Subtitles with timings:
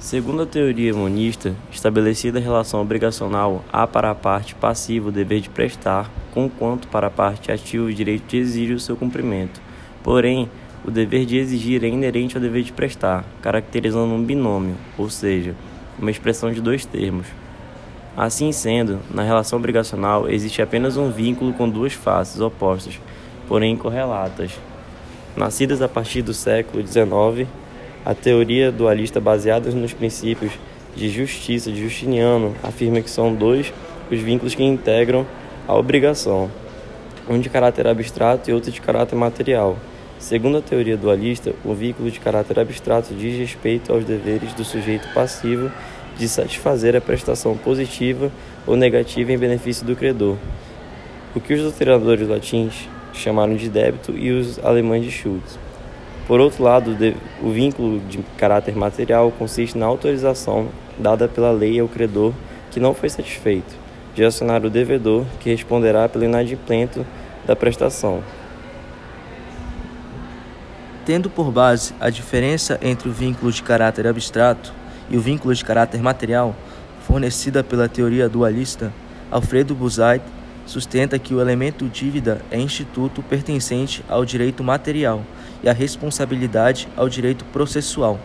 [0.00, 5.42] Segundo a teoria monista, estabelecida a relação obrigacional, há para a parte passiva o dever
[5.42, 9.60] de prestar, conquanto para a parte ativa o direito de exigir o seu cumprimento.
[10.02, 10.48] Porém,
[10.86, 15.54] o dever de exigir é inerente ao dever de prestar, caracterizando um binômio, ou seja,
[15.98, 17.26] uma expressão de dois termos.
[18.16, 22.98] Assim sendo, na relação obrigacional existe apenas um vínculo com duas faces opostas,
[23.46, 24.52] porém correlatas.
[25.36, 27.46] Nascidas a partir do século XIX,
[28.04, 30.52] a teoria dualista baseada nos princípios
[30.96, 33.72] de justiça de Justiniano afirma que são dois
[34.10, 35.26] os vínculos que integram
[35.68, 36.50] a obrigação,
[37.28, 39.76] um de caráter abstrato e outro de caráter material.
[40.18, 45.08] Segundo a teoria dualista, o vínculo de caráter abstrato diz respeito aos deveres do sujeito
[45.14, 45.70] passivo
[46.18, 48.30] de satisfazer a prestação positiva
[48.66, 50.36] ou negativa em benefício do credor,
[51.34, 55.69] o que os doutrinadores latins chamaram de débito e os alemães de Schultz.
[56.26, 56.96] Por outro lado,
[57.42, 62.32] o vínculo de caráter material consiste na autorização dada pela lei ao credor
[62.70, 63.74] que não foi satisfeito,
[64.14, 67.04] de acionar o devedor, que responderá pelo inadimplemento
[67.44, 68.22] da prestação.
[71.04, 74.72] Tendo por base a diferença entre o vínculo de caráter abstrato
[75.08, 76.54] e o vínculo de caráter material,
[77.00, 78.92] fornecida pela teoria dualista,
[79.30, 80.22] Alfredo Buzait
[80.66, 85.24] sustenta que o elemento dívida é instituto pertencente ao direito material
[85.62, 88.18] e a responsabilidade ao direito processual.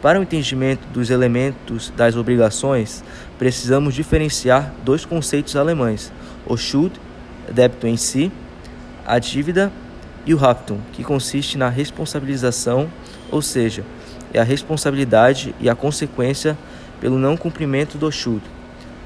[0.00, 3.02] Para o entendimento dos elementos das obrigações,
[3.38, 6.12] precisamos diferenciar dois conceitos alemães:
[6.46, 7.00] o Schuld,
[7.52, 8.30] débito em si,
[9.04, 9.72] a dívida,
[10.24, 12.88] e o Haftung, que consiste na responsabilização,
[13.30, 13.82] ou seja,
[14.32, 16.56] é a responsabilidade e a consequência
[17.00, 18.42] pelo não cumprimento do Schuld.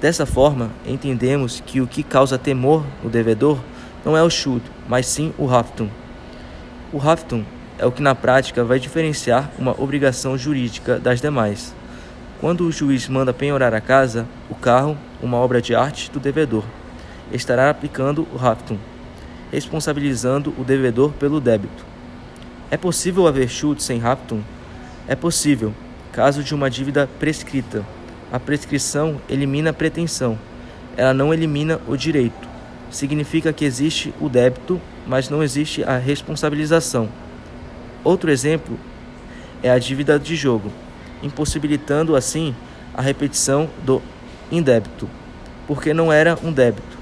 [0.00, 3.58] Dessa forma, entendemos que o que causa temor no devedor
[4.04, 5.88] não é o Schuld, mas sim o Haftung.
[6.94, 7.44] O Haftung
[7.76, 11.74] é o que na prática vai diferenciar uma obrigação jurídica das demais.
[12.40, 16.62] Quando o juiz manda penhorar a casa, o carro, uma obra de arte do devedor,
[17.32, 18.78] estará aplicando o Haftung,
[19.50, 21.84] responsabilizando o devedor pelo débito.
[22.70, 24.44] É possível haver chute sem Haftung?
[25.08, 25.74] É possível,
[26.12, 27.84] caso de uma dívida prescrita.
[28.30, 30.38] A prescrição elimina a pretensão,
[30.96, 32.53] ela não elimina o direito.
[32.94, 37.08] Significa que existe o débito mas não existe a responsabilização.
[38.04, 38.78] Outro exemplo
[39.64, 40.70] é a dívida de jogo,
[41.20, 42.54] impossibilitando assim
[42.94, 44.00] a repetição do
[44.48, 45.10] indébito,
[45.66, 46.96] porque não era um débito,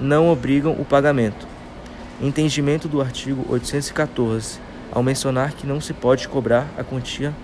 [0.00, 1.48] não obrigam o pagamento.
[2.22, 4.60] Entendimento do artigo 814,
[4.92, 7.34] ao mencionar que não se pode cobrar a quantia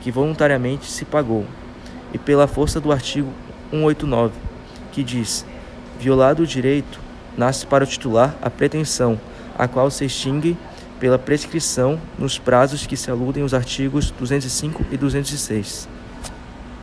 [0.00, 1.44] que voluntariamente se pagou,
[2.10, 3.30] e pela força do artigo
[3.70, 4.32] 189,
[4.92, 5.44] que diz:
[6.00, 7.03] violado o direito,
[7.36, 9.18] nasce para o titular a pretensão
[9.58, 10.56] a qual se extingue
[10.98, 15.88] pela prescrição nos prazos que se aludem os artigos 205 e 206.